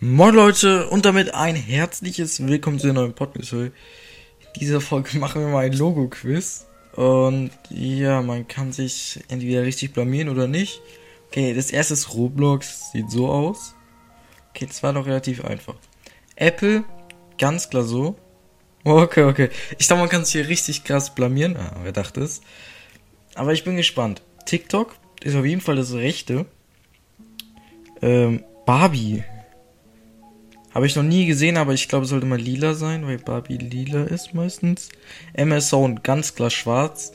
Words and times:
Moin 0.00 0.32
Leute 0.32 0.88
und 0.90 1.04
damit 1.04 1.34
ein 1.34 1.56
herzliches 1.56 2.46
Willkommen 2.46 2.78
zu 2.78 2.86
der 2.86 2.94
neuen 2.94 3.14
Podcast. 3.14 3.52
In 3.52 3.72
dieser 4.54 4.80
Folge 4.80 5.18
machen 5.18 5.42
wir 5.42 5.48
mal 5.48 5.64
ein 5.64 5.72
Logo-Quiz. 5.72 6.68
Und 6.94 7.50
ja, 7.68 8.22
man 8.22 8.46
kann 8.46 8.70
sich 8.70 9.18
entweder 9.26 9.64
richtig 9.64 9.94
blamieren 9.94 10.28
oder 10.28 10.46
nicht. 10.46 10.80
Okay, 11.26 11.52
das 11.52 11.72
erste 11.72 11.94
ist 11.94 12.14
Roblox, 12.14 12.92
sieht 12.92 13.10
so 13.10 13.26
aus. 13.26 13.74
Okay, 14.50 14.66
das 14.66 14.84
war 14.84 14.92
doch 14.92 15.04
relativ 15.04 15.44
einfach. 15.44 15.74
Apple, 16.36 16.84
ganz 17.36 17.68
klar 17.68 17.82
so. 17.82 18.14
Okay, 18.84 19.24
okay. 19.24 19.50
Ich 19.78 19.88
glaube, 19.88 20.02
man 20.02 20.08
kann 20.08 20.24
sich 20.24 20.34
hier 20.34 20.46
richtig 20.46 20.84
krass 20.84 21.12
blamieren. 21.12 21.56
Ah, 21.56 21.80
wer 21.82 21.90
dachte 21.90 22.20
es? 22.20 22.40
Aber 23.34 23.52
ich 23.52 23.64
bin 23.64 23.76
gespannt. 23.76 24.22
TikTok 24.46 24.94
ist 25.24 25.34
auf 25.34 25.44
jeden 25.44 25.60
Fall 25.60 25.74
das 25.74 25.92
Rechte. 25.92 26.46
Ähm, 28.00 28.44
Barbie 28.64 29.24
habe 30.74 30.86
ich 30.86 30.96
noch 30.96 31.02
nie 31.02 31.26
gesehen, 31.26 31.56
aber 31.56 31.72
ich 31.72 31.88
glaube, 31.88 32.04
es 32.04 32.10
sollte 32.10 32.26
mal 32.26 32.38
lila 32.38 32.74
sein, 32.74 33.06
weil 33.06 33.18
Barbie 33.18 33.56
lila 33.56 34.04
ist 34.04 34.34
meistens. 34.34 34.90
MS 35.32 35.68
Zone 35.68 36.00
ganz 36.02 36.34
klar 36.34 36.50
schwarz. 36.50 37.12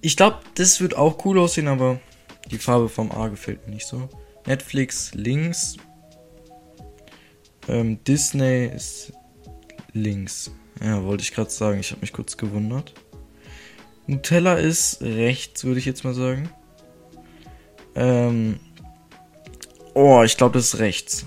Ich 0.00 0.16
glaube, 0.16 0.38
das 0.54 0.80
wird 0.80 0.96
auch 0.96 1.24
cool 1.24 1.38
aussehen, 1.38 1.68
aber 1.68 2.00
die 2.50 2.58
Farbe 2.58 2.88
vom 2.88 3.10
A 3.12 3.28
gefällt 3.28 3.66
mir 3.66 3.74
nicht 3.74 3.86
so. 3.86 4.08
Netflix 4.46 5.12
links. 5.14 5.76
Ähm, 7.68 8.02
Disney 8.04 8.66
ist 8.66 9.12
links. 9.92 10.50
Ja, 10.82 11.02
wollte 11.04 11.22
ich 11.22 11.32
gerade 11.32 11.50
sagen. 11.50 11.80
Ich 11.80 11.90
habe 11.90 12.00
mich 12.00 12.12
kurz 12.12 12.36
gewundert. 12.36 12.94
Nutella 14.06 14.54
ist 14.54 15.00
rechts, 15.00 15.64
würde 15.64 15.78
ich 15.78 15.86
jetzt 15.86 16.04
mal 16.04 16.14
sagen. 16.14 16.50
Ähm. 17.94 18.58
Oh, 19.94 20.22
ich 20.24 20.36
glaube, 20.36 20.54
das 20.54 20.74
ist 20.74 20.80
rechts. 20.80 21.26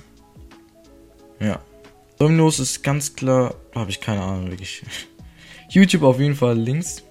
Ja. 1.45 1.59
Domino's 2.17 2.59
ist 2.59 2.83
ganz 2.83 3.15
klar. 3.15 3.55
Habe 3.73 3.91
ich 3.91 4.01
keine 4.01 4.21
Ahnung, 4.21 4.49
wirklich. 4.49 4.83
YouTube 5.69 6.03
auf 6.03 6.19
jeden 6.19 6.35
Fall 6.35 6.57
links. 6.57 7.03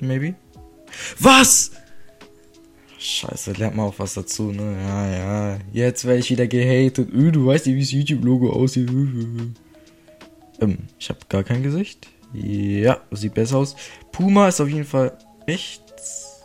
Maybe. 0.00 0.34
Was? 1.18 1.72
Scheiße, 2.98 3.52
lernt 3.52 3.76
mal 3.76 3.84
auch 3.84 3.98
was 3.98 4.14
dazu, 4.14 4.50
ne? 4.52 4.76
Ja, 4.80 5.10
ja. 5.10 5.58
Jetzt 5.72 6.04
werde 6.04 6.20
ich 6.20 6.30
wieder 6.30 6.46
gehatet. 6.46 7.10
Öh, 7.12 7.30
du 7.30 7.46
weißt 7.46 7.66
nicht, 7.66 7.76
wie 7.76 7.80
das 7.80 7.92
YouTube-Logo 7.92 8.52
aussieht. 8.52 8.90
Ähm, 10.60 10.78
ich 10.98 11.08
habe 11.08 11.20
gar 11.28 11.44
kein 11.44 11.62
Gesicht. 11.62 12.08
Ja, 12.32 13.00
sieht 13.12 13.34
besser 13.34 13.58
aus. 13.58 13.76
Puma 14.10 14.48
ist 14.48 14.60
auf 14.60 14.68
jeden 14.68 14.84
Fall 14.84 15.16
rechts. 15.46 16.42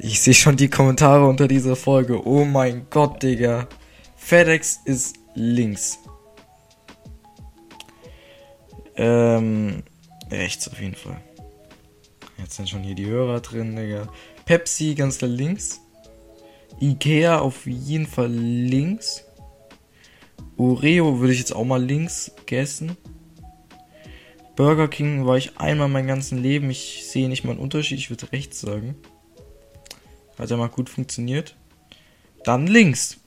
Ich 0.00 0.20
sehe 0.20 0.32
schon 0.32 0.56
die 0.56 0.70
Kommentare 0.70 1.26
unter 1.26 1.48
dieser 1.48 1.76
Folge. 1.76 2.26
Oh 2.26 2.46
mein 2.46 2.86
Gott, 2.88 3.22
Digga. 3.22 3.68
FedEx 4.28 4.80
ist 4.84 5.16
links. 5.36 6.00
Ähm, 8.94 9.82
rechts 10.30 10.68
auf 10.68 10.78
jeden 10.78 10.96
Fall. 10.96 11.18
Jetzt 12.36 12.56
sind 12.56 12.68
schon 12.68 12.82
hier 12.82 12.94
die 12.94 13.06
Hörer 13.06 13.40
drin, 13.40 13.74
Digga. 13.74 14.06
Pepsi 14.44 14.94
ganz 14.94 15.22
links. 15.22 15.80
Ikea 16.78 17.38
auf 17.38 17.66
jeden 17.66 18.06
Fall 18.06 18.30
links. 18.30 19.24
Oreo 20.58 21.20
würde 21.20 21.32
ich 21.32 21.38
jetzt 21.38 21.56
auch 21.56 21.64
mal 21.64 21.82
links 21.82 22.30
gegessen. 22.36 22.98
Burger 24.56 24.88
King 24.88 25.24
war 25.24 25.38
ich 25.38 25.56
einmal 25.56 25.88
mein 25.88 26.06
ganzes 26.06 26.38
Leben. 26.38 26.68
Ich 26.68 27.06
sehe 27.10 27.30
nicht 27.30 27.44
mal 27.44 27.52
einen 27.52 27.60
Unterschied. 27.60 27.98
Ich 27.98 28.10
würde 28.10 28.30
rechts 28.30 28.60
sagen. 28.60 28.94
Hat 30.38 30.50
ja 30.50 30.58
mal 30.58 30.68
gut 30.68 30.90
funktioniert. 30.90 31.56
Dann 32.44 32.66
links. 32.66 33.17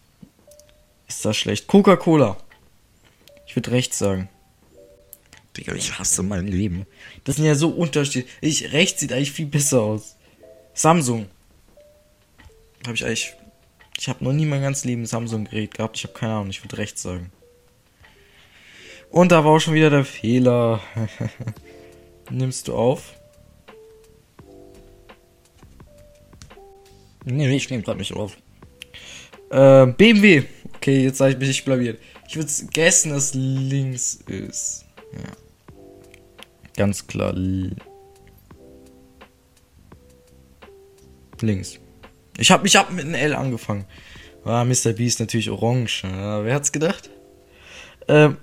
Ist 1.21 1.25
das 1.27 1.37
schlecht? 1.37 1.67
Coca-Cola. 1.67 2.35
Ich 3.45 3.55
würde 3.55 3.69
rechts 3.69 3.99
sagen. 3.99 4.27
Digga, 5.55 5.75
ich 5.75 5.99
hasse 5.99 6.23
mein 6.23 6.47
Leben. 6.47 6.87
Das 7.25 7.35
sind 7.35 7.45
ja 7.45 7.53
so 7.53 7.69
unterschiedlich. 7.69 8.25
Ich, 8.41 8.73
rechts 8.73 9.01
sieht 9.01 9.13
eigentlich 9.13 9.31
viel 9.31 9.45
besser 9.45 9.83
aus. 9.83 10.15
Samsung. 10.73 11.27
Habe 12.87 12.95
ich 12.95 13.05
eigentlich. 13.05 13.35
Ich 13.99 14.09
habe 14.09 14.23
noch 14.23 14.33
nie 14.33 14.47
mein 14.47 14.63
ganzes 14.63 14.83
Leben 14.83 15.03
ein 15.03 15.05
Samsung-Gerät 15.05 15.75
gehabt. 15.75 15.95
Ich 15.95 16.05
habe 16.05 16.13
keine 16.15 16.33
Ahnung. 16.33 16.49
Ich 16.49 16.63
würde 16.63 16.79
rechts 16.79 17.03
sagen. 17.03 17.31
Und 19.11 19.31
da 19.31 19.45
war 19.45 19.51
auch 19.51 19.59
schon 19.59 19.75
wieder 19.75 19.91
der 19.91 20.05
Fehler. 20.05 20.79
Nimmst 22.31 22.67
du 22.67 22.73
auf? 22.73 23.13
Nee, 27.25 27.55
ich 27.55 27.69
nehme 27.69 27.83
gerade 27.83 27.99
nicht 27.99 28.13
auf. 28.13 28.37
Äh, 29.51 29.85
BMW. 29.85 30.45
Okay, 30.81 31.03
jetzt 31.03 31.19
habe 31.19 31.29
ich 31.29 31.37
mich 31.37 31.63
blamiert. 31.63 31.99
Ich 32.27 32.35
würde 32.35 32.51
guessen, 32.73 33.11
dass 33.11 33.35
links 33.35 34.15
ist. 34.25 34.83
Ja. 35.13 35.31
Ganz 36.75 37.05
klar. 37.05 37.35
Links. 41.39 41.77
Ich 42.39 42.49
habe 42.49 42.65
ich 42.65 42.75
hab 42.75 42.91
mit 42.91 43.05
einem 43.05 43.13
L 43.13 43.35
angefangen. 43.35 43.85
Ah, 44.43 44.63
Mr. 44.63 44.93
B 44.93 45.05
ist 45.05 45.19
natürlich 45.19 45.51
orange. 45.51 46.01
Ja, 46.03 46.43
wer 46.43 46.55
hat's 46.55 46.71
gedacht? 46.71 47.11
Ähm, 48.07 48.37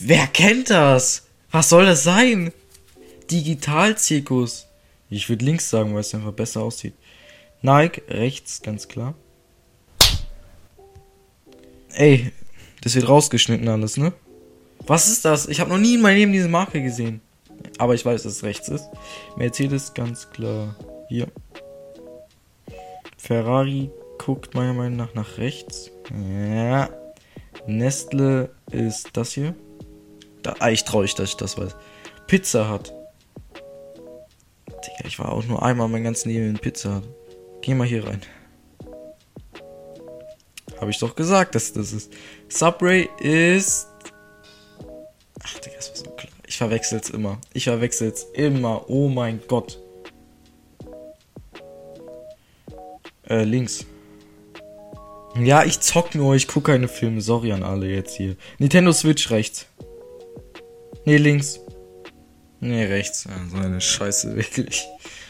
wer 0.00 0.26
kennt 0.28 0.70
das? 0.70 1.26
Was 1.50 1.68
soll 1.68 1.84
das 1.84 2.04
sein? 2.04 2.54
Digitalzirkus. 3.30 4.66
Ich 5.10 5.28
würde 5.28 5.44
links 5.44 5.68
sagen, 5.68 5.92
weil 5.92 6.00
es 6.00 6.14
einfach 6.14 6.32
besser 6.32 6.62
aussieht. 6.62 6.94
Nike 7.60 8.00
rechts, 8.08 8.62
ganz 8.62 8.88
klar. 8.88 9.14
Ey, 11.94 12.32
das 12.82 12.94
wird 12.94 13.08
rausgeschnitten 13.08 13.68
alles, 13.68 13.96
ne? 13.96 14.12
Was 14.86 15.08
ist 15.08 15.24
das? 15.24 15.46
Ich 15.46 15.60
habe 15.60 15.70
noch 15.70 15.78
nie 15.78 15.94
in 15.94 16.00
meinem 16.00 16.16
Leben 16.16 16.32
diese 16.32 16.48
Marke 16.48 16.82
gesehen. 16.82 17.20
Aber 17.78 17.94
ich 17.94 18.04
weiß, 18.04 18.22
dass 18.24 18.32
es 18.32 18.42
rechts 18.42 18.68
ist. 18.68 18.88
Mercedes 19.36 19.94
ganz 19.94 20.30
klar 20.30 20.76
hier. 21.08 21.28
Ferrari 23.16 23.90
guckt 24.18 24.54
meiner 24.54 24.72
Meinung 24.72 24.96
nach 24.96 25.14
nach 25.14 25.38
rechts. 25.38 25.90
Ja. 26.10 26.90
Nestle 27.66 28.50
ist 28.70 29.10
das 29.12 29.32
hier. 29.32 29.54
Da, 30.42 30.54
ah, 30.58 30.70
ich 30.70 30.84
traue 30.84 31.04
ich, 31.04 31.14
dass 31.14 31.30
ich 31.30 31.36
das 31.36 31.56
weiß. 31.56 31.76
Pizza 32.26 32.68
hat. 32.68 32.92
Digga, 34.66 35.06
ich 35.06 35.18
war 35.18 35.30
auch 35.30 35.44
nur 35.44 35.62
einmal 35.62 35.88
mein 35.88 36.02
ganzes 36.02 36.24
Leben 36.24 36.50
in 36.50 36.58
Pizza 36.58 36.96
Hut. 36.96 37.08
Geh 37.60 37.74
mal 37.74 37.86
hier 37.86 38.04
rein. 38.06 38.20
Habe 40.82 40.90
ich 40.90 40.98
doch 40.98 41.14
gesagt, 41.14 41.54
dass 41.54 41.72
das 41.72 41.92
ist. 41.92 42.12
Subway 42.48 43.08
ist. 43.20 43.86
Ach, 45.40 45.58
Digga, 45.60 45.76
das 45.76 45.90
war 45.90 45.96
so 45.96 46.10
klar. 46.10 46.32
Ich 46.44 46.56
verwechsel's 46.56 47.08
immer. 47.08 47.40
Ich 47.52 47.64
verwechsel's 47.64 48.26
immer. 48.34 48.90
Oh 48.90 49.08
mein 49.08 49.40
Gott. 49.46 49.78
Äh, 53.28 53.44
links. 53.44 53.86
Ja, 55.40 55.62
ich 55.62 55.78
zock 55.78 56.16
nur, 56.16 56.34
ich 56.34 56.48
gucke 56.48 56.72
keine 56.72 56.88
Filme. 56.88 57.20
Sorry 57.20 57.52
an 57.52 57.62
alle 57.62 57.86
jetzt 57.86 58.16
hier. 58.16 58.34
Nintendo 58.58 58.92
Switch 58.92 59.30
rechts. 59.30 59.66
Nee, 61.04 61.18
links. 61.18 61.60
Nee, 62.58 62.86
rechts. 62.86 63.22
Ja, 63.22 63.36
so 63.48 63.64
eine 63.64 63.80
Scheiße, 63.80 64.34
wirklich. 64.36 64.84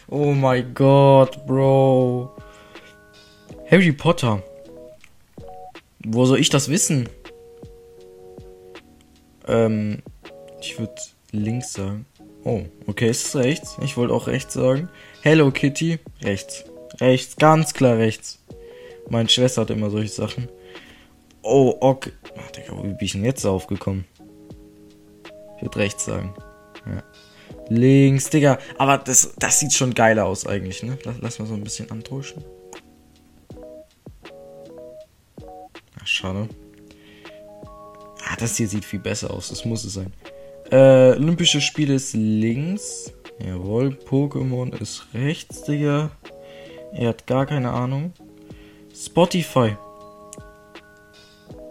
Oh 0.08 0.32
mein 0.32 0.72
Gott, 0.72 1.44
Bro. 1.46 2.38
Harry 3.70 3.92
Potter. 3.92 4.42
Wo 6.06 6.24
soll 6.24 6.40
ich 6.40 6.48
das 6.48 6.68
wissen? 6.68 7.08
Ähm, 9.46 10.02
ich 10.60 10.78
würde 10.78 10.94
links 11.30 11.72
sagen. 11.72 12.06
Oh, 12.44 12.62
okay, 12.86 13.08
ist 13.08 13.26
es 13.26 13.36
rechts? 13.36 13.76
Ich 13.82 13.96
wollte 13.96 14.14
auch 14.14 14.26
rechts 14.26 14.54
sagen. 14.54 14.88
Hello 15.22 15.50
Kitty, 15.50 15.98
rechts. 16.22 16.64
Rechts, 17.00 17.36
ganz 17.36 17.72
klar 17.72 17.98
rechts. 17.98 18.42
Meine 19.08 19.28
Schwester 19.28 19.62
hat 19.62 19.70
immer 19.70 19.90
solche 19.90 20.12
Sachen. 20.12 20.48
Oh, 21.42 21.76
okay. 21.80 22.12
Ach, 22.36 22.50
Digga, 22.50 22.76
wie 22.78 22.88
bin 22.88 22.98
ich 23.00 23.12
denn 23.12 23.24
jetzt 23.24 23.44
aufgekommen? 23.44 24.04
Ich 25.56 25.62
würde 25.62 25.78
rechts 25.78 26.04
sagen. 26.04 26.34
Ja. 26.86 27.02
Links, 27.68 28.30
Digga. 28.30 28.58
Aber 28.78 28.98
das, 28.98 29.34
das 29.38 29.60
sieht 29.60 29.72
schon 29.72 29.94
geiler 29.94 30.26
aus 30.26 30.46
eigentlich, 30.46 30.82
ne? 30.82 30.98
Lass, 31.04 31.16
lass 31.20 31.38
mal 31.38 31.46
so 31.46 31.54
ein 31.54 31.64
bisschen 31.64 31.90
Schade. 36.04 36.48
Ah, 38.28 38.36
das 38.38 38.56
hier 38.56 38.68
sieht 38.68 38.84
viel 38.84 39.00
besser 39.00 39.30
aus. 39.30 39.48
Das 39.48 39.64
muss 39.64 39.84
es 39.84 39.94
sein. 39.94 40.12
Äh, 40.70 41.16
Olympische 41.16 41.60
Spiele 41.60 41.94
ist 41.94 42.14
links. 42.14 43.12
Jawohl. 43.38 43.98
Pokémon 44.08 44.74
ist 44.80 45.06
rechts, 45.14 45.62
Digga. 45.62 46.10
Er 46.92 47.08
hat 47.08 47.26
gar 47.26 47.46
keine 47.46 47.70
Ahnung. 47.70 48.12
Spotify. 48.94 49.76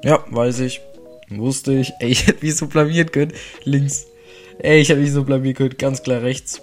Ja, 0.04 0.24
weiß 0.30 0.60
ich. 0.60 0.82
Wusste 1.30 1.74
ich. 1.74 1.94
Ey, 2.00 2.10
ich 2.12 2.28
hätte 2.28 2.46
mich 2.46 2.56
so 2.56 2.68
blamieren 2.68 3.12
können. 3.12 3.34
Links. 3.64 4.06
Ey, 4.60 4.82
ich 4.82 4.90
hätte 4.90 5.02
mich 5.02 5.12
so 5.12 5.24
blamieren 5.24 5.56
können. 5.56 5.78
Ganz 5.78 6.04
klar 6.04 6.22
rechts. 6.22 6.62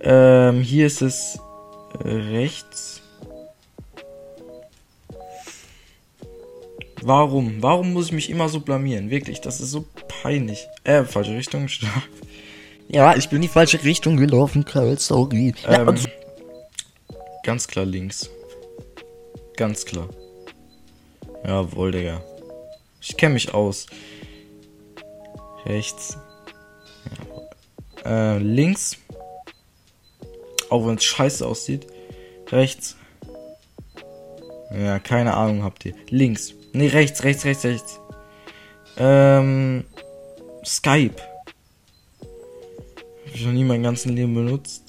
Ähm, 0.00 0.60
hier 0.60 0.86
ist 0.86 1.00
es 1.02 1.38
rechts. 2.02 3.00
Warum? 7.06 7.62
Warum 7.62 7.92
muss 7.92 8.06
ich 8.06 8.12
mich 8.12 8.30
immer 8.30 8.48
so 8.48 8.60
blamieren? 8.60 9.10
Wirklich, 9.10 9.42
das 9.42 9.60
ist 9.60 9.70
so 9.70 9.84
peinlich. 10.22 10.66
Äh, 10.84 11.04
falsche 11.04 11.36
Richtung. 11.36 11.68
Ja, 12.86 13.16
ich 13.16 13.30
bin 13.30 13.36
in 13.36 13.42
die 13.42 13.48
falsche 13.48 13.82
Richtung 13.82 14.18
gelaufen, 14.18 14.66
Karl, 14.66 14.98
sorry. 14.98 15.54
Ja, 15.62 15.88
Ähm, 15.88 15.96
ganz 17.42 17.66
klar 17.66 17.86
links. 17.86 18.28
Ganz 19.56 19.86
klar. 19.86 20.10
Jawohl, 21.46 21.92
Digga. 21.92 22.22
Ich 23.00 23.16
kenne 23.16 23.34
mich 23.34 23.54
aus. 23.54 23.86
Rechts. 25.64 26.18
Ja. 28.04 28.34
Äh, 28.34 28.38
links. 28.38 28.98
Auch 30.68 30.86
wenn 30.86 30.96
es 30.96 31.04
scheiße 31.04 31.46
aussieht. 31.46 31.86
Rechts. 32.52 32.96
Ja, 34.76 34.98
keine 34.98 35.32
Ahnung 35.34 35.62
habt 35.62 35.86
ihr. 35.86 35.94
Links. 36.10 36.52
Nee, 36.74 36.88
rechts, 36.88 37.22
rechts, 37.24 37.44
rechts, 37.44 37.64
rechts. 37.64 38.00
Ähm. 38.98 39.84
Skype. 40.64 41.16
Hab 43.26 43.34
ich 43.34 43.44
noch 43.44 43.52
nie 43.52 43.64
mein 43.64 43.82
ganzes 43.82 44.06
Leben 44.06 44.34
benutzt. 44.34 44.82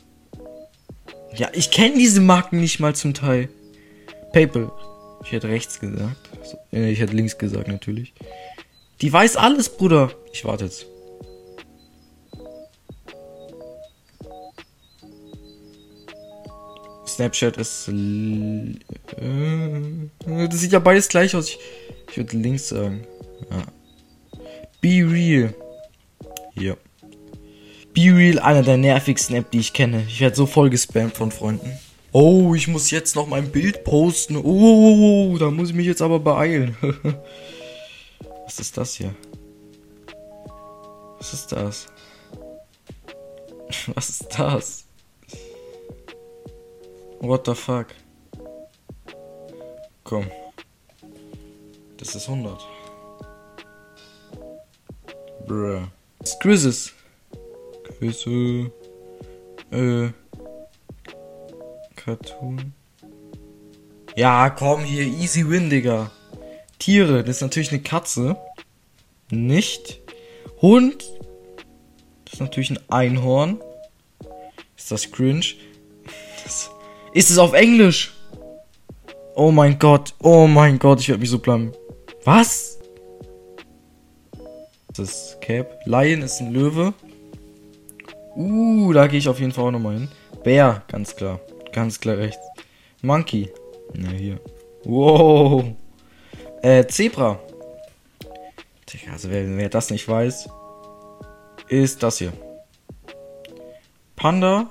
Ja, 1.36 1.50
ich 1.54 1.70
kenne 1.72 1.98
diese 1.98 2.22
Marken 2.22 2.62
nicht 2.62 2.80
mal 2.80 2.96
zum 2.96 3.14
Teil. 3.14 3.50
PayPal. 4.32 4.72
Ich 5.24 5.32
hätte 5.32 5.50
rechts 5.50 5.80
gesagt. 5.80 6.30
Äh, 6.72 6.92
Ich 6.92 7.00
hätte 7.00 7.14
links 7.14 7.38
gesagt, 7.38 7.68
natürlich. 7.68 8.14
Die 9.02 9.12
weiß 9.12 9.36
alles, 9.36 9.70
Bruder. 9.70 10.12
Ich 10.32 10.46
warte 10.46 10.66
jetzt. 10.66 10.86
Snapchat 17.16 17.58
ist. 17.58 17.88
Äh, 17.88 18.76
das 20.26 20.60
sieht 20.60 20.74
ja 20.74 20.80
beides 20.80 21.08
gleich 21.08 21.36
aus. 21.36 21.50
Ich, 21.50 21.60
ich 22.10 22.18
würde 22.18 22.38
links 22.38 22.70
sagen. 22.70 23.06
Ja. 23.50 23.64
Be 24.82 25.10
real. 25.10 25.54
Hier. 26.54 26.78
Be 27.94 28.14
real, 28.14 28.40
einer 28.40 28.64
der 28.64 28.78
nervigsten 28.78 29.36
App, 29.36 29.50
die 29.52 29.60
ich 29.60 29.74
kenne. 29.74 30.04
Ich 30.08 30.20
werde 30.20 30.36
so 30.36 30.46
voll 30.46 30.70
gespammt 30.70 31.16
von 31.16 31.32
Freunden. 31.32 31.72
Oh, 32.12 32.54
ich 32.54 32.68
muss 32.68 32.92
jetzt 32.92 33.16
noch 33.16 33.28
mein 33.28 33.52
Bild 33.52 33.84
posten. 33.84 34.38
Oh, 34.38 35.38
da 35.38 35.52
muss 35.52 35.70
ich 35.70 35.76
mich 35.76 35.88
jetzt 35.88 36.02
aber 36.02 36.20
beeilen. 36.20 36.78
Was 38.46 38.60
ist 38.60 38.78
das 38.78 38.96
hier? 38.96 39.16
Was 41.18 41.34
ist 41.34 41.52
das? 41.52 41.88
Was 43.96 44.10
ist 44.10 44.28
das? 44.38 44.85
What 47.20 47.46
the 47.46 47.56
fuck? 47.56 47.88
Komm. 50.04 50.30
Das 51.98 52.16
ist 52.16 52.30
100. 52.30 52.60
Bruh. 55.48 55.88
Quizzes. 56.40 56.94
Quizze. 57.84 58.72
Äh. 59.72 60.10
Cartoon. 61.96 62.74
Ja, 64.16 64.50
komm 64.52 64.84
hier, 64.84 65.04
easy 65.04 65.50
win, 65.50 65.70
Digga. 65.70 66.12
Tiere, 66.78 67.24
das 67.24 67.38
ist 67.38 67.42
natürlich 67.42 67.72
eine 67.72 67.82
Katze. 67.82 68.38
Nicht. 69.32 70.02
Hund. 70.62 71.04
Das 72.26 72.36
ist 72.36 72.40
natürlich 72.40 72.70
ein 72.70 72.80
Einhorn. 72.90 73.60
Ist 74.78 74.92
das 74.92 75.12
cringe? 75.12 75.46
Das 76.44 76.70
ist 77.16 77.32
es 77.32 77.38
auf 77.38 77.54
Englisch? 77.54 78.14
Oh 79.36 79.50
mein 79.50 79.80
Gott, 79.80 80.14
oh 80.22 80.48
mein 80.48 80.78
Gott, 80.78 81.00
ich 81.00 81.08
werde 81.08 81.22
mich 81.22 81.30
so 81.30 81.40
blamieren. 81.40 81.74
Was? 82.26 82.78
Das 84.90 85.00
ist 85.00 85.42
Cap. 85.42 85.80
Lion 85.86 86.22
ist 86.22 86.42
ein 86.42 86.54
Löwe. 86.54 86.94
Uh, 88.36 88.92
da 88.92 89.08
gehe 89.08 89.20
ich 89.20 89.30
auf 89.30 89.40
jeden 89.40 89.54
Fall 89.54 89.66
auch 89.66 89.72
nochmal 89.72 89.96
hin. 89.96 90.10
Bär, 90.44 90.84
ganz 90.90 91.16
klar. 91.16 91.40
Ganz 91.72 92.00
klar 92.00 92.18
rechts. 92.18 92.46
Monkey. 93.02 93.50
Na, 93.94 94.10
hier. 94.10 94.40
Wow. 94.84 95.66
Äh, 96.62 96.86
Zebra. 96.88 97.40
Also 99.12 99.30
wer, 99.30 99.58
wer 99.58 99.70
das 99.70 99.90
nicht 99.90 100.08
weiß, 100.08 100.50
ist 101.70 102.04
das 102.04 102.18
hier. 102.18 102.34
Panda. 104.16 104.70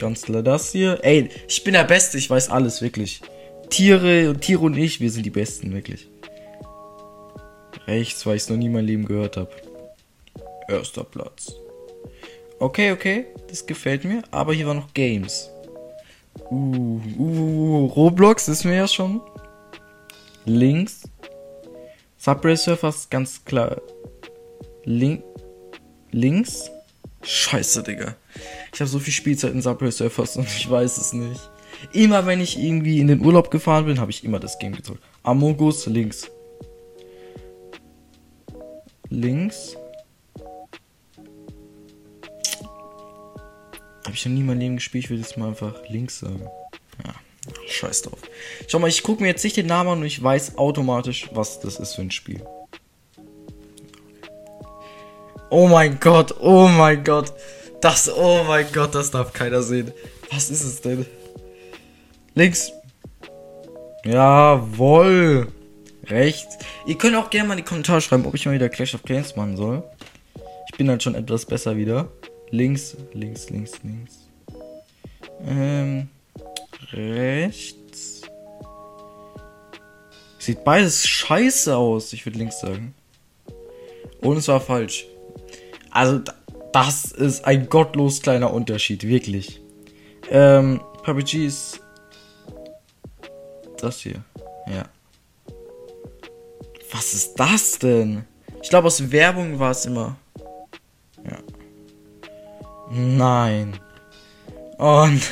Ganz 0.00 0.22
klar 0.22 0.42
das 0.42 0.72
hier. 0.72 0.98
Ey, 1.02 1.28
ich 1.46 1.62
bin 1.62 1.74
der 1.74 1.84
Beste, 1.84 2.16
ich 2.16 2.30
weiß 2.30 2.48
alles, 2.48 2.80
wirklich. 2.80 3.20
Tiere 3.68 4.30
und 4.30 4.40
Tiere 4.40 4.62
und 4.62 4.74
ich, 4.74 4.98
wir 4.98 5.10
sind 5.10 5.26
die 5.26 5.30
Besten, 5.30 5.74
wirklich. 5.74 6.08
Rechts, 7.86 8.24
weil 8.24 8.36
ich 8.36 8.44
es 8.44 8.48
noch 8.48 8.56
nie 8.56 8.66
in 8.66 8.72
meinem 8.72 8.86
Leben 8.86 9.04
gehört 9.04 9.36
habe. 9.36 9.50
Erster 10.68 11.04
Platz. 11.04 11.52
Okay, 12.58 12.92
okay, 12.92 13.26
das 13.48 13.66
gefällt 13.66 14.04
mir. 14.04 14.22
Aber 14.30 14.54
hier 14.54 14.66
war 14.66 14.72
noch 14.72 14.94
Games. 14.94 15.50
Uh, 16.50 16.98
uh, 17.18 17.86
Roblox 17.94 18.48
ist 18.48 18.64
mir 18.64 18.76
ja 18.76 18.88
schon. 18.88 19.20
Links. 20.46 21.02
Subway 22.16 22.56
Surfers 22.56 23.10
ganz 23.10 23.44
klar. 23.44 23.82
Link. 24.84 25.22
Links. 26.10 26.70
Scheiße, 27.22 27.82
Digga. 27.82 28.16
Ich 28.72 28.80
habe 28.80 28.88
so 28.88 28.98
viel 28.98 29.12
Spielzeit 29.12 29.52
in 29.52 29.62
Subway 29.62 29.90
Surfers 29.90 30.36
und 30.36 30.46
ich 30.46 30.70
weiß 30.70 30.96
es 30.96 31.12
nicht. 31.12 31.40
Immer 31.92 32.26
wenn 32.26 32.40
ich 32.40 32.58
irgendwie 32.58 33.00
in 33.00 33.08
den 33.08 33.24
Urlaub 33.24 33.50
gefahren 33.50 33.86
bin, 33.86 34.00
habe 34.00 34.10
ich 34.10 34.24
immer 34.24 34.40
das 34.40 34.58
Game 34.58 34.74
gezockt. 34.74 35.02
Amogus 35.22 35.86
links. 35.86 36.30
Links. 39.08 39.76
Habe 44.04 44.14
ich 44.14 44.24
noch 44.24 44.32
nie 44.32 44.40
in 44.40 44.46
meinem 44.46 44.58
Leben 44.58 44.76
gespielt, 44.76 45.04
ich 45.04 45.10
will 45.10 45.18
jetzt 45.18 45.36
mal 45.36 45.48
einfach 45.48 45.74
links 45.88 46.20
sagen. 46.20 46.48
Ja, 47.04 47.14
scheiß 47.68 48.02
drauf. 48.02 48.18
Schau 48.66 48.78
mal, 48.78 48.88
ich 48.88 49.02
gucke 49.02 49.22
mir 49.22 49.28
jetzt 49.28 49.44
nicht 49.44 49.56
den 49.56 49.66
Namen 49.66 49.90
an 49.90 49.98
und 50.00 50.06
ich 50.06 50.22
weiß 50.22 50.58
automatisch, 50.58 51.30
was 51.32 51.60
das 51.60 51.78
ist 51.78 51.94
für 51.94 52.02
ein 52.02 52.10
Spiel. 52.10 52.42
Oh 55.50 55.66
mein 55.66 55.98
Gott, 55.98 56.36
oh 56.40 56.68
mein 56.68 57.02
Gott. 57.02 57.32
Das, 57.80 58.08
oh 58.08 58.44
mein 58.46 58.66
Gott, 58.72 58.94
das 58.94 59.10
darf 59.10 59.32
keiner 59.32 59.62
sehen. 59.62 59.92
Was 60.30 60.48
ist 60.48 60.62
es 60.62 60.80
denn? 60.80 61.04
Links. 62.34 62.72
Jawohl. 64.04 65.48
Rechts. 66.06 66.56
Ihr 66.86 66.96
könnt 66.96 67.16
auch 67.16 67.30
gerne 67.30 67.48
mal 67.48 67.54
in 67.54 67.64
die 67.64 67.68
Kommentare 67.68 68.00
schreiben, 68.00 68.26
ob 68.26 68.34
ich 68.34 68.46
mal 68.46 68.54
wieder 68.54 68.68
Clash 68.68 68.94
of 68.94 69.02
Clans 69.02 69.34
machen 69.34 69.56
soll. 69.56 69.82
Ich 70.70 70.78
bin 70.78 70.88
halt 70.88 71.02
schon 71.02 71.16
etwas 71.16 71.44
besser 71.44 71.76
wieder. 71.76 72.08
Links, 72.50 72.96
links, 73.12 73.50
links, 73.50 73.72
links. 73.82 74.28
Ähm, 75.46 76.08
rechts. 76.92 78.22
Sieht 80.38 80.64
beides 80.64 81.06
scheiße 81.06 81.76
aus. 81.76 82.12
Ich 82.12 82.24
würde 82.24 82.38
links 82.38 82.60
sagen. 82.60 82.94
Und 84.20 84.36
es 84.36 84.48
war 84.48 84.60
falsch. 84.60 85.06
Also, 85.90 86.18
da- 86.18 86.34
das 86.72 87.04
ist 87.06 87.44
ein 87.44 87.68
gottlos 87.68 88.22
kleiner 88.22 88.52
Unterschied, 88.52 89.02
wirklich. 89.06 89.60
Ähm, 90.30 90.80
PUBG 91.04 91.46
ist 91.46 91.80
das 93.78 94.00
hier. 94.00 94.22
Ja. 94.68 94.84
Was 96.92 97.14
ist 97.14 97.34
das 97.36 97.78
denn? 97.78 98.24
Ich 98.62 98.68
glaube, 98.68 98.86
aus 98.88 99.10
Werbung 99.10 99.58
war 99.58 99.70
es 99.72 99.86
immer. 99.86 100.16
Ja. 101.24 101.38
Nein. 102.92 103.78
Und, 104.78 105.22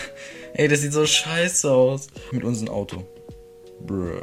ey, 0.54 0.68
das 0.68 0.80
sieht 0.80 0.92
so 0.92 1.04
scheiße 1.06 1.70
aus. 1.70 2.08
Mit 2.32 2.42
unserem 2.44 2.70
Auto. 2.70 3.06
Bruh. 3.86 4.22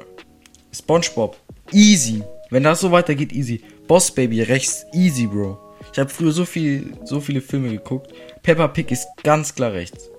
SpongeBob. 0.71 1.37
Easy. 1.71 2.23
Wenn 2.49 2.63
das 2.63 2.79
so 2.81 2.91
weitergeht, 2.91 3.31
easy. 3.33 3.63
Boss 3.87 4.11
Baby 4.11 4.41
rechts. 4.41 4.85
Easy, 4.93 5.27
Bro. 5.27 5.57
Ich 5.95 5.99
habe 5.99 6.09
früher 6.09 6.33
so 6.33 6.43
viel, 6.43 6.91
so 7.05 7.21
viele 7.21 7.39
Filme 7.39 7.69
geguckt. 7.69 8.13
Peppa 8.43 8.67
Pig 8.67 8.91
ist 8.91 9.07
ganz 9.23 9.55
klar 9.55 9.71
rechts. 9.71 10.09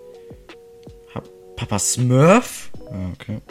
Hab 1.15 1.29
Papa 1.55 1.79
Smurf? 1.79 2.71
Ah, 2.91 3.11
okay. 3.13 3.43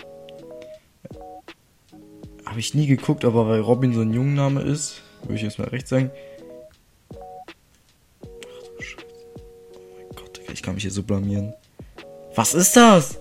Habe 2.44 2.60
ich 2.60 2.74
nie 2.74 2.88
geguckt, 2.88 3.25
aber 3.25 3.48
weil 3.48 3.60
Robin 3.60 3.94
so 3.94 4.01
ein 4.01 4.12
Jungenname 4.12 4.62
ist, 4.62 5.03
würde 5.22 5.36
ich 5.36 5.44
jetzt 5.44 5.60
mal 5.60 5.67
rechts 5.67 5.91
sagen. 5.91 6.10
Ach 7.12 7.17
du 8.75 8.84
Scheiße. 8.84 9.05
Oh 9.75 9.79
mein 9.96 10.10
Gott, 10.15 10.41
ich 10.51 10.63
kann 10.63 10.74
mich 10.74 10.82
hier 10.82 10.91
so 10.91 11.03
blamieren. 11.03 11.53
Was 12.34 12.55
ist 12.55 12.75
das? 12.75 13.20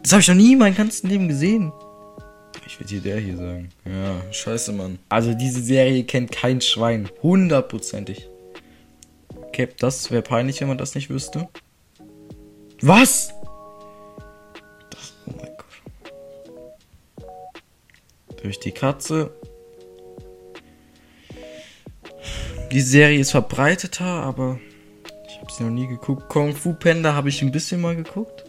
Das 0.00 0.12
habe 0.12 0.22
ich 0.22 0.28
noch 0.28 0.36
nie 0.36 0.54
in 0.54 0.58
meinem 0.58 0.74
ganzen 0.74 1.10
Leben 1.10 1.28
gesehen. 1.28 1.70
Ich 2.66 2.78
würde 2.78 2.90
hier 2.90 3.00
der 3.00 3.18
hier 3.18 3.36
sagen. 3.36 3.68
Ja, 3.84 4.32
scheiße, 4.32 4.72
Mann. 4.72 4.98
Also 5.08 5.34
diese 5.34 5.62
Serie 5.62 6.04
kennt 6.04 6.32
kein 6.32 6.60
Schwein. 6.60 7.08
Hundertprozentig. 7.22 8.28
Cap, 9.52 9.76
das 9.78 10.10
wäre 10.10 10.22
peinlich, 10.22 10.60
wenn 10.60 10.68
man 10.68 10.78
das 10.78 10.94
nicht 10.94 11.10
wüsste. 11.10 11.48
Was? 12.80 13.32
Das, 14.90 15.14
oh 15.26 15.32
mein 15.36 15.50
Gott. 15.56 15.66
durch 18.42 18.58
die 18.58 18.72
Katze. 18.72 19.30
Die 22.72 22.80
Serie 22.80 23.18
ist 23.18 23.32
verbreiteter, 23.32 24.04
aber 24.04 24.58
ich 25.28 25.38
habe 25.38 25.52
sie 25.52 25.64
noch 25.64 25.70
nie 25.70 25.86
geguckt. 25.86 26.28
Kung 26.30 26.54
Fu 26.54 26.72
Panda 26.72 27.12
habe 27.12 27.28
ich 27.28 27.42
ein 27.42 27.52
bisschen 27.52 27.82
mal 27.82 27.94
geguckt. 27.94 28.44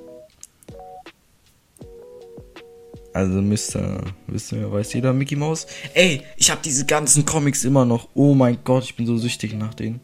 Also. 3.14 3.44
Wissen 3.48 4.60
wir, 4.60 4.72
weiß 4.72 4.94
jeder 4.94 5.14
Mickey 5.14 5.36
Mouse. 5.36 5.68
Ey, 5.94 6.22
ich 6.38 6.50
habe 6.52 6.62
diese 6.64 6.86
ganzen 6.86 7.26
Comics 7.26 7.64
immer 7.64 7.86
noch. 7.86 8.10
Oh 8.14 8.34
mein 8.34 8.58
Gott, 8.64 8.84
ich 8.86 8.96
bin 8.96 9.06
so 9.06 9.18
süchtig 9.18 9.54
nach 9.54 9.74
denen. 9.74 10.00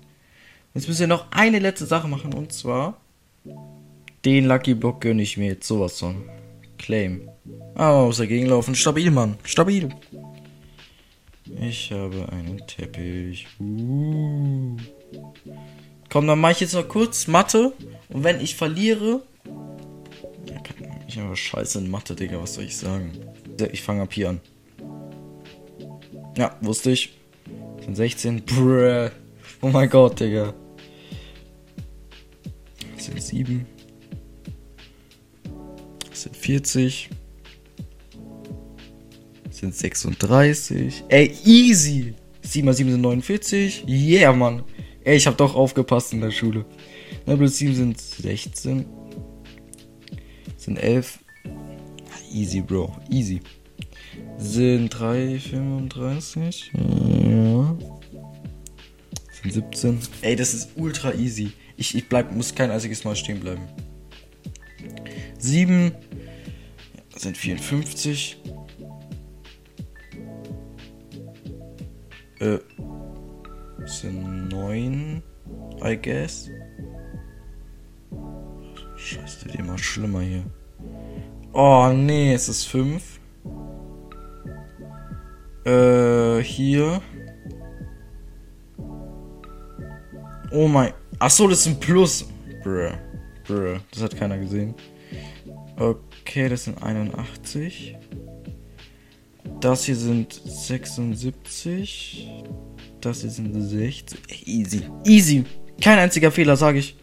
Jetzt 0.74 0.88
müssen 0.88 1.02
wir 1.02 1.08
noch 1.08 1.32
eine 1.32 1.60
letzte 1.60 1.86
Sache 1.86 2.08
machen 2.08 2.34
und 2.34 2.54
zwar 2.54 2.98
den 4.26 4.46
Lucky 4.46 4.74
Block 4.74 5.02
gönne 5.02 5.22
ich 5.22 5.38
mir 5.38 5.48
jetzt 5.48 5.68
sowas 5.68 5.98
von. 5.98 6.24
Claim. 6.78 7.30
Ah, 7.76 7.92
man 7.94 8.06
muss 8.06 8.18
dagegen 8.18 8.48
laufen. 8.48 8.76
Stabil, 8.76 9.12
Mann. 9.12 9.38
Stabil. 9.44 9.90
Ich 11.60 11.92
habe 11.92 12.28
einen 12.32 12.62
Teppich. 12.68 13.48
Uh. 13.60 14.78
Komm, 16.10 16.28
dann 16.28 16.40
mache 16.40 16.54
ich 16.54 16.60
jetzt 16.60 16.74
noch 16.74 16.88
kurz 16.88 17.28
Mathe. 17.28 17.74
Und 18.10 18.24
wenn 18.24 18.42
ich 18.42 18.56
verliere. 18.56 19.22
Ich 21.10 21.18
habe 21.18 21.36
scheiße 21.36 21.80
in 21.80 21.90
Mathe, 21.90 22.16
Digga. 22.16 22.40
Was 22.40 22.54
soll 22.54 22.66
ich 22.66 22.78
sagen? 22.78 23.12
Ich 23.72 23.82
fange 23.82 24.04
ab 24.04 24.14
hier 24.14 24.30
an. 24.30 24.42
Ja, 26.38 26.56
wusste 26.62 26.92
ich. 26.92 27.18
Sind 27.84 27.96
16. 27.96 28.46
Bruh. 28.46 29.10
Oh 29.60 29.70
mein 29.70 29.90
Gott, 29.90 30.20
Digga. 30.20 30.54
Das 32.96 33.06
sind 33.06 33.24
7. 33.24 33.66
Das 36.12 36.22
sind 36.22 36.36
40. 36.36 37.10
Das 39.46 39.58
sind 39.58 39.74
36. 39.74 41.06
Ey, 41.10 41.34
easy. 41.44 42.14
7 42.44 42.66
mal 42.66 42.74
7 42.76 42.92
sind 42.92 43.02
49. 43.02 43.86
Yeah, 43.88 44.32
Mann. 44.32 44.62
Ey, 45.04 45.18
ich 45.18 45.26
hab 45.26 45.38
doch 45.38 45.56
aufgepasst 45.56 46.14
in 46.14 46.22
der 46.22 46.30
Schule. 46.30 46.66
9 47.26 47.36
plus 47.40 47.58
7 47.58 47.74
sind 47.74 48.00
16. 48.00 48.99
Sind 50.70 50.78
11. 50.78 51.20
Easy, 52.32 52.62
Bro. 52.62 52.96
Easy. 53.10 53.42
Sind 54.38 54.90
3, 54.90 55.40
35. 55.40 56.72
Ja. 56.76 57.76
Sind 59.32 59.52
17. 59.52 60.00
Ey, 60.22 60.36
das 60.36 60.54
ist 60.54 60.70
ultra 60.76 61.16
easy. 61.16 61.54
Ich, 61.76 61.96
ich 61.96 62.08
bleib, 62.08 62.32
muss 62.36 62.54
kein 62.54 62.70
einziges 62.70 63.04
Mal 63.04 63.16
stehen 63.16 63.40
bleiben. 63.40 63.64
7 65.40 65.92
sind 67.16 67.36
54. 67.36 68.38
Äh, 72.42 72.60
sind 73.86 74.50
9, 74.50 75.24
I 75.84 75.98
guess. 76.00 76.48
Scheiße, 78.96 79.46
wird 79.46 79.56
immer 79.56 79.78
schlimmer 79.80 80.22
hier. 80.22 80.44
Oh, 81.54 81.92
nee, 81.94 82.34
es 82.34 82.48
ist 82.48 82.66
5. 82.66 83.20
Äh, 85.66 86.42
hier. 86.44 87.02
Oh 90.52 90.68
mein. 90.68 90.94
Achso, 91.20 91.48
das 91.48 91.62
ist 91.62 91.68
ein 91.68 91.80
Plus. 91.80 92.26
Bruh. 92.64 92.92
Bruh. 93.46 93.78
Das 93.92 94.04
hat 94.04 94.16
keiner 94.16 94.38
gesehen. 94.38 94.74
Okay, 95.78 96.50
das 96.50 96.66
sind 96.66 96.82
81. 96.82 97.96
Das 99.60 99.84
hier 99.86 99.96
sind 99.96 100.34
76. 100.34 102.28
Das 103.02 103.22
hier 103.22 103.30
sind 103.30 103.62
60. 103.62 104.48
Easy. 104.48 104.82
Easy. 105.04 105.44
Kein 105.82 106.00
einziger 106.00 106.32
Fehler, 106.32 106.56
sage 106.56 106.80
ich. 106.80 106.96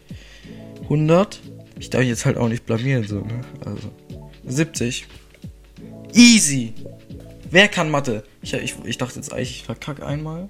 100. 0.83 1.41
Ich 1.79 1.89
darf 1.89 2.03
jetzt 2.03 2.25
halt 2.25 2.37
auch 2.37 2.47
nicht 2.47 2.65
blamieren, 2.65 3.03
so, 3.03 3.21
ne? 3.21 3.41
Also. 3.65 3.91
70. 4.47 5.05
Easy. 6.13 6.73
Wer 7.49 7.67
kann 7.67 7.91
Mathe? 7.91 8.23
Ich, 8.41 8.53
ich, 8.53 8.75
ich 8.83 8.97
dachte 8.97 9.15
jetzt 9.15 9.31
eigentlich, 9.31 9.51
ich 9.51 9.63
verkacke 9.63 10.05
einmal. 10.05 10.49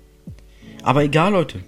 Aber 0.84 1.04
egal, 1.04 1.34
Leute. 1.34 1.60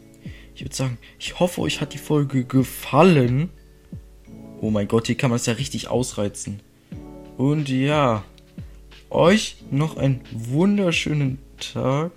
Ich 0.55 0.63
würde 0.63 0.75
sagen, 0.75 0.98
ich 1.19 1.39
hoffe, 1.39 1.62
euch 1.62 1.81
hat 1.81 1.93
die 1.93 1.98
Folge 1.98 2.43
gefallen. 2.43 3.50
Oh 4.62 4.69
mein 4.69 4.88
Gott, 4.88 5.07
hier 5.07 5.15
kann 5.15 5.29
man 5.29 5.38
es 5.38 5.45
ja 5.45 5.53
richtig 5.53 5.88
ausreizen. 5.88 6.59
Und 7.38 7.69
ja, 7.69 8.24
euch 9.09 9.57
noch 9.71 9.98
einen 9.98 10.21
wunderschönen 10.31 11.39
Tag. 11.74 12.12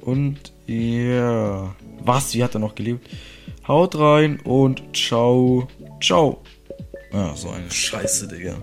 Und 0.00 0.52
ja, 0.66 1.74
was, 2.00 2.34
wie 2.34 2.42
hat 2.42 2.54
er 2.54 2.60
noch 2.60 2.74
gelebt? 2.74 3.08
Haut 3.66 3.96
rein 3.98 4.40
und 4.40 4.82
ciao, 4.94 5.68
ciao. 6.00 6.42
Ah, 7.12 7.34
so 7.34 7.50
eine 7.50 7.70
Scheiße, 7.70 8.28
Digga. 8.28 8.62